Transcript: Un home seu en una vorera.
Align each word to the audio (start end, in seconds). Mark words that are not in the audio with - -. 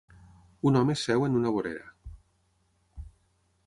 Un 0.69 0.79
home 0.79 0.95
seu 1.03 1.27
en 1.27 1.37
una 1.41 1.53
vorera. 1.59 1.93